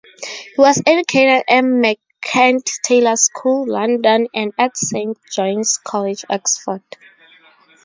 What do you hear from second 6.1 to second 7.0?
Oxford.